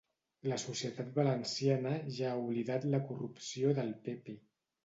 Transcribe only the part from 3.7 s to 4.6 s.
del pe pe